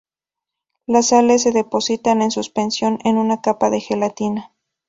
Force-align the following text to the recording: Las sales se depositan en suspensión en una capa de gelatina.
Las 0.87 1.09
sales 1.09 1.43
se 1.43 1.51
depositan 1.51 2.23
en 2.23 2.31
suspensión 2.31 2.97
en 3.03 3.19
una 3.19 3.41
capa 3.41 3.69
de 3.69 3.81
gelatina. 3.81 4.51